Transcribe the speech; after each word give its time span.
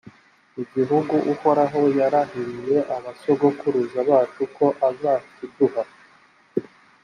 igihugu 0.63 1.13
uhoraho 1.33 1.81
yarahiye 1.99 2.77
abasogokuruza 2.95 3.99
bacu 4.09 4.41
ko 4.55 4.65
azakiduha. 4.89 5.83